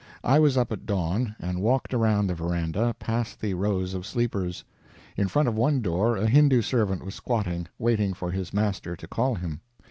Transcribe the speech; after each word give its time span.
I 0.23 0.39
was 0.39 0.57
up 0.57 0.71
at 0.71 0.87
dawn, 0.87 1.35
and 1.39 1.61
walked 1.61 1.93
around 1.93 2.25
the 2.25 2.33
veranda, 2.33 2.95
past 2.97 3.39
the 3.39 3.53
rows 3.53 3.93
of 3.93 4.03
sleepers. 4.03 4.63
In 5.15 5.27
front 5.27 5.47
of 5.47 5.53
one 5.53 5.83
door 5.83 6.17
a 6.17 6.25
Hindoo 6.25 6.63
servant 6.63 7.05
was 7.05 7.13
squatting, 7.13 7.67
waiting 7.77 8.15
for 8.15 8.31
his 8.31 8.51
master 8.51 8.95
to 8.95 9.07
call 9.07 9.35
him. 9.35 9.61